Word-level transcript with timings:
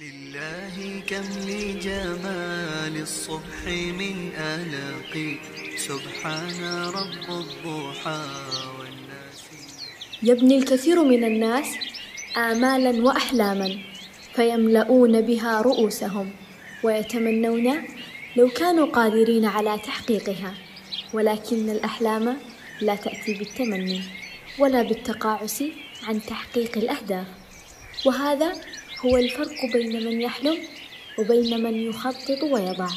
لله 0.00 1.00
كم 1.06 1.24
لجمال 1.48 3.02
الصبح 3.02 3.64
من 4.00 4.32
آلاق. 4.36 5.36
سبحان 5.76 6.60
رب 6.98 7.26
الضحى 7.40 8.24
والناس. 8.78 9.40
يبني 10.22 10.58
الكثير 10.58 11.04
من 11.04 11.24
الناس 11.24 11.66
آمالا 12.36 13.04
وأحلاما 13.04 13.78
فيملؤون 14.34 15.20
بها 15.20 15.60
رؤوسهم 15.60 16.30
ويتمنون 16.82 17.82
لو 18.36 18.48
كانوا 18.48 18.86
قادرين 18.86 19.44
على 19.44 19.78
تحقيقها. 19.78 20.54
ولكن 21.12 21.70
الأحلام 21.70 22.36
لا 22.80 22.94
تأتي 22.94 23.34
بالتمني 23.34 24.02
ولا 24.58 24.82
بالتقاعس 24.82 25.64
عن 26.02 26.20
تحقيق 26.26 26.78
الأهداف. 26.78 27.26
وهذا 28.06 28.52
هو 29.06 29.16
الفرق 29.16 29.72
بين 29.72 30.04
من 30.04 30.20
يحلم 30.20 30.58
وبين 31.18 31.62
من 31.62 31.74
يخطط 31.74 32.42
ويضع 32.42 32.88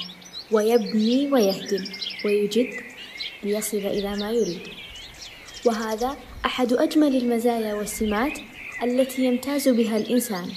ويبني 0.52 1.32
ويهدم 1.32 1.84
ويجد 2.26 2.70
ليصل 3.44 3.78
إلى 3.78 4.16
ما 4.16 4.32
يريد. 4.32 4.60
وهذا 5.66 6.18
أحد 6.46 6.74
أجمل 6.74 7.16
المزايا 7.16 7.74
والسمات 7.74 8.40
التي 8.84 9.26
يمتاز 9.26 9.70
بها 9.70 9.98
الإنسان 9.98 10.48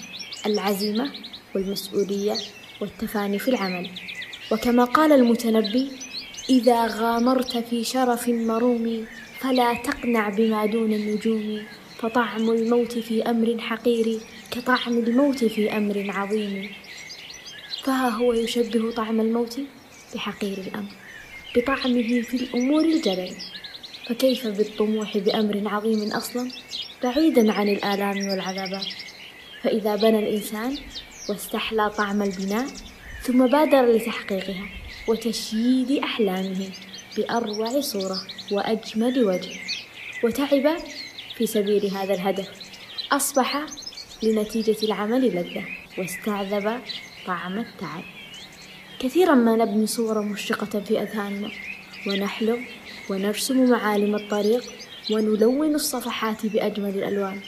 العزيمة 0.46 1.12
والمسؤولية 1.54 2.34
والتفاني 2.80 3.38
في 3.38 3.48
العمل. 3.48 3.90
وكما 4.52 4.84
قال 4.84 5.12
المتنبي 5.12 5.88
إذا 6.50 6.86
غامرت 6.86 7.56
في 7.58 7.84
شرف 7.84 8.28
مروم 8.28 9.06
فلا 9.40 9.74
تقنع 9.74 10.28
بما 10.28 10.66
دون 10.66 10.92
النجوم. 10.92 11.62
فطعم 12.02 12.50
الموت 12.50 12.98
في 12.98 13.22
أمر 13.22 13.58
حقير 13.58 14.20
كطعم 14.50 14.98
الموت 14.98 15.44
في 15.44 15.76
أمر 15.76 16.06
عظيم. 16.08 16.70
فها 17.84 18.08
هو 18.08 18.32
يشبه 18.32 18.90
طعم 18.90 19.20
الموت 19.20 19.60
بحقير 20.14 20.58
الأمر 20.58 20.92
بطعمه 21.56 22.22
في 22.22 22.34
الأمور 22.36 22.84
الجلل 22.84 23.34
فكيف 24.06 24.46
بالطموح 24.46 25.18
بأمر 25.18 25.62
عظيم 25.66 26.12
أصلا 26.12 26.50
بعيدا 27.02 27.52
عن 27.52 27.68
الآلام 27.68 28.28
والعذابات 28.28 28.86
فإذا 29.62 29.96
بنى 29.96 30.18
الإنسان 30.18 30.78
واستحلى 31.28 31.90
طعم 31.90 32.22
البناء 32.22 32.66
ثم 33.22 33.46
بادر 33.46 33.92
لتحقيقها 33.92 34.68
وتشييد 35.08 35.90
أحلامه 35.90 36.70
بأروع 37.16 37.80
صورة 37.80 38.20
وأجمل 38.52 39.24
وجه 39.24 39.60
وتعب 40.24 40.76
في 41.42 41.46
سبيل 41.46 41.86
هذا 41.86 42.14
الهدف. 42.14 42.48
أصبح 43.12 43.66
لنتيجة 44.22 44.76
العمل 44.82 45.20
لذة 45.20 45.64
واستعذب 45.98 46.80
طعم 47.26 47.58
التعب. 47.58 48.02
كثيرا 48.98 49.34
ما 49.34 49.56
نبني 49.56 49.86
صورا 49.86 50.22
مشرقة 50.22 50.80
في 50.80 51.02
أذهاننا 51.02 51.50
ونحلم 52.06 52.66
ونرسم 53.10 53.70
معالم 53.70 54.14
الطريق 54.14 54.64
ونلون 55.10 55.74
الصفحات 55.74 56.46
بأجمل 56.46 56.88
الألوان. 56.88 57.40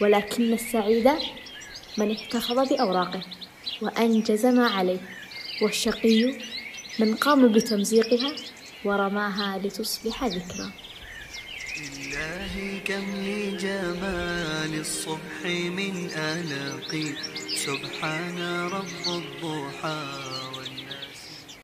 ولكن 0.00 0.52
السعيد 0.52 1.10
من 1.98 2.10
احتفظ 2.10 2.72
بأوراقه 2.72 3.20
وأنجز 3.82 4.46
ما 4.46 4.66
عليه. 4.66 5.00
والشقي 5.62 6.34
من 6.98 7.14
قام 7.14 7.52
بتمزيقها 7.52 8.32
ورماها 8.84 9.58
لتصبح 9.58 10.24
ذكرى. 10.24 10.70
لله 11.80 12.80
كم 12.84 13.04
لجمال 13.16 14.80
الصبح 14.80 15.44
من 15.44 16.10
آلاق. 16.10 16.92
سبحان 17.66 18.38
رب 18.72 19.04
الضحى 19.06 20.55